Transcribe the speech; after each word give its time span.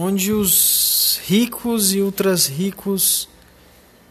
onde 0.00 0.32
os 0.32 1.20
ricos 1.26 1.92
e 1.92 2.00
ultras 2.00 2.46
ricos 2.46 3.28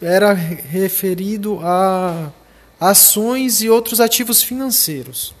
era 0.00 0.32
referido 0.32 1.58
a 1.62 2.30
ações 2.90 3.62
e 3.62 3.70
outros 3.70 4.00
ativos 4.00 4.42
financeiros. 4.42 5.32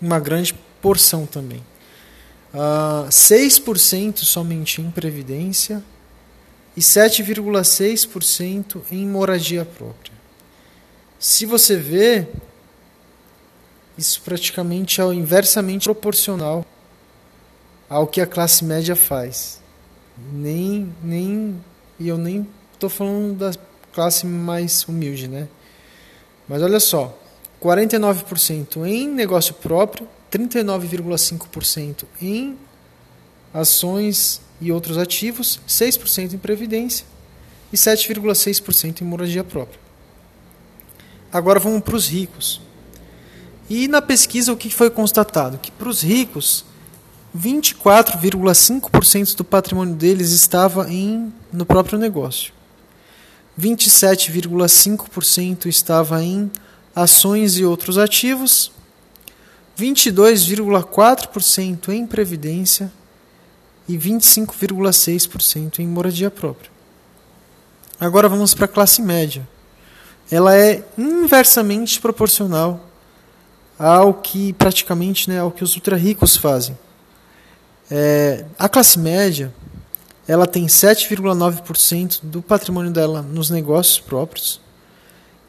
Uma 0.00 0.20
grande 0.20 0.54
porção 0.80 1.26
também. 1.26 1.58
Uh, 2.52 3.06
ah, 3.06 3.08
6% 3.10 4.18
somente 4.18 4.80
em 4.80 4.92
previdência 4.92 5.82
e 6.76 6.80
7,6% 6.80 8.82
em 8.92 9.04
moradia 9.06 9.64
própria. 9.64 10.14
Se 11.18 11.46
você 11.46 11.76
vê, 11.76 12.28
isso 13.98 14.22
praticamente 14.22 15.00
é 15.00 15.04
inversamente 15.06 15.84
proporcional 15.84 16.64
ao 17.88 18.06
que 18.06 18.20
a 18.20 18.26
classe 18.26 18.64
média 18.64 18.94
faz. 18.94 19.60
Nem, 20.32 20.94
nem 21.02 21.60
e 21.98 22.06
eu 22.06 22.16
nem 22.16 22.46
estou 22.72 22.88
falando 22.88 23.36
da 23.36 23.52
classe 23.92 24.24
mais 24.26 24.84
humilde, 24.84 25.26
né? 25.26 25.48
Mas 26.48 26.62
olha 26.62 26.80
só, 26.80 27.18
49% 27.62 28.86
em 28.86 29.08
negócio 29.08 29.54
próprio, 29.54 30.06
39,5% 30.30 32.04
em 32.20 32.58
ações 33.52 34.40
e 34.60 34.70
outros 34.72 34.98
ativos, 34.98 35.60
6% 35.68 36.34
em 36.34 36.38
previdência 36.38 37.06
e 37.72 37.76
7,6% 37.76 39.00
em 39.00 39.04
moradia 39.04 39.42
própria. 39.44 39.80
Agora 41.32 41.58
vamos 41.58 41.82
para 41.82 41.96
os 41.96 42.06
ricos. 42.08 42.60
E 43.68 43.88
na 43.88 44.02
pesquisa 44.02 44.52
o 44.52 44.56
que 44.56 44.70
foi 44.70 44.90
constatado? 44.90 45.58
Que 45.58 45.70
para 45.72 45.88
os 45.88 46.02
ricos, 46.02 46.64
24,5% 47.36 49.34
do 49.34 49.44
patrimônio 49.44 49.94
deles 49.94 50.30
estava 50.30 50.88
em, 50.92 51.32
no 51.52 51.66
próprio 51.66 51.98
negócio. 51.98 52.52
27,5% 53.58 55.66
estava 55.66 56.22
em 56.22 56.48
ações 56.94 57.58
e 57.58 57.64
outros 57.64 57.98
ativos, 57.98 58.70
22,4% 59.78 61.88
em 61.88 62.06
previdência 62.06 62.92
e 63.88 63.98
25,6% 63.98 65.80
em 65.80 65.86
moradia 65.86 66.30
própria. 66.30 66.70
Agora 67.98 68.28
vamos 68.28 68.54
para 68.54 68.66
a 68.66 68.68
classe 68.68 69.02
média. 69.02 69.48
Ela 70.30 70.56
é 70.56 70.84
inversamente 70.96 72.00
proporcional 72.00 72.88
ao 73.78 74.14
que 74.14 74.54
praticamente 74.54 75.28
né, 75.28 75.40
ao 75.40 75.50
que 75.50 75.62
os 75.64 75.74
ultra 75.74 75.96
ricos 75.96 76.36
fazem. 76.36 76.78
É, 77.90 78.44
a 78.58 78.68
classe 78.68 78.98
média 78.98 79.52
ela 80.26 80.46
tem 80.46 80.66
7,9% 80.66 82.20
do 82.22 82.40
patrimônio 82.40 82.90
dela 82.90 83.22
nos 83.22 83.50
negócios 83.50 84.00
próprios, 84.00 84.60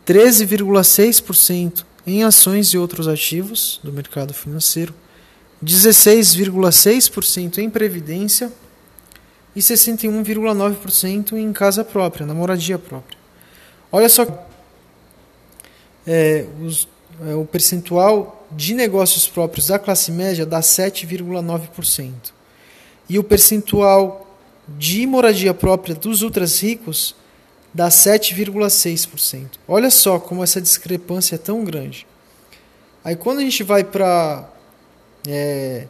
13,6% 0.06 1.86
em 2.06 2.24
ações 2.24 2.68
e 2.68 2.78
outros 2.78 3.08
ativos 3.08 3.80
do 3.84 3.92
mercado 3.92 4.34
financeiro, 4.34 4.94
16,6% 5.64 7.58
em 7.58 7.70
previdência 7.70 8.52
e 9.56 9.60
61,9% 9.60 11.34
em 11.34 11.54
casa 11.54 11.84
própria, 11.84 12.26
na 12.26 12.34
moradia 12.34 12.78
própria. 12.78 13.18
Olha 13.92 14.10
só, 14.10 14.26
é, 16.06 16.46
os 16.62 16.88
é, 17.22 17.34
o 17.34 17.46
percentual 17.46 18.46
de 18.52 18.74
negócios 18.74 19.28
próprios 19.28 19.68
da 19.68 19.80
classe 19.80 20.12
média 20.12 20.46
dá 20.46 20.60
7,9%. 20.60 22.12
E 23.08 23.18
o 23.18 23.24
percentual 23.24 24.25
de 24.68 25.06
moradia 25.06 25.54
própria 25.54 25.96
dos 25.96 26.22
ultras 26.22 26.60
ricos 26.60 27.16
dá 27.74 27.90
7,6%. 27.90 29.60
Olha 29.68 29.92
só 29.92 30.20
como 30.20 30.44
essa 30.44 30.62
discrepância 30.62 31.36
é 31.36 31.38
tão 31.38 31.64
grande. 31.64 32.08
Aí 33.04 33.16
quando 33.16 33.40
a 33.40 33.42
gente 33.42 33.64
vai 33.64 33.84
para 33.84 34.50
é, 35.28 35.88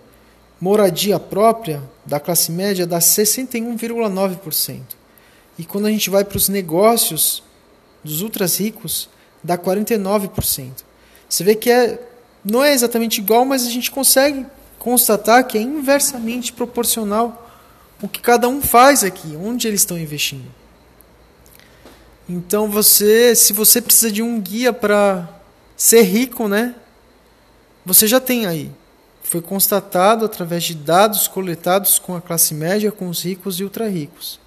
moradia 0.60 1.20
própria 1.20 1.82
da 2.06 2.20
classe 2.20 2.52
média 2.52 2.88
dá 2.88 3.00
61,9%. 3.00 4.82
E 5.58 5.64
quando 5.64 5.86
a 5.86 5.92
gente 5.92 6.10
vai 6.10 6.26
para 6.26 6.38
os 6.38 6.50
negócios 6.50 7.44
dos 8.04 8.22
ultras 8.22 8.60
ricos 8.60 9.10
dá 9.44 9.58
49%. 9.58 10.72
Você 11.30 11.44
vê 11.44 11.56
que 11.56 11.70
é, 11.70 12.00
não 12.44 12.64
é 12.64 12.74
exatamente 12.74 13.20
igual, 13.20 13.46
mas 13.46 13.66
a 13.66 13.70
gente 13.70 13.92
consegue 13.92 14.46
constatar 14.80 15.46
que 15.46 15.58
é 15.58 15.62
inversamente 15.62 16.52
proporcional 16.52 17.45
o 18.02 18.08
que 18.08 18.20
cada 18.20 18.48
um 18.48 18.62
faz 18.62 19.04
aqui, 19.04 19.36
onde 19.36 19.68
eles 19.68 19.82
estão 19.82 19.98
investindo. 19.98 20.52
Então 22.28 22.70
você, 22.70 23.36
se 23.36 23.54
você 23.54 23.82
precisa 23.82 24.12
de 24.12 24.22
um 24.22 24.42
guia 24.42 24.74
para 24.74 25.30
ser 25.78 26.02
rico, 26.02 26.48
né? 26.48 26.76
Você 27.86 28.08
já 28.08 28.20
tem 28.20 28.46
aí. 28.46 28.72
Foi 29.22 29.42
constatado 29.42 30.26
através 30.26 30.64
de 30.64 30.74
dados 30.74 31.28
coletados 31.28 32.00
com 32.00 32.16
a 32.16 32.22
classe 32.22 32.54
média, 32.54 32.92
com 32.92 33.10
os 33.10 33.24
ricos 33.24 33.60
e 33.60 33.64
ultra 33.64 33.88
ricos. 33.88 34.40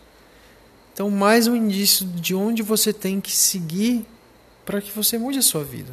Então, 0.92 1.10
mais 1.10 1.46
um 1.46 1.54
indício 1.54 2.04
de 2.04 2.34
onde 2.34 2.62
você 2.62 2.92
tem 2.92 3.20
que 3.20 3.30
seguir 3.30 4.04
para 4.64 4.80
que 4.80 4.90
você 4.90 5.16
mude 5.16 5.38
a 5.38 5.42
sua 5.42 5.62
vida. 5.62 5.92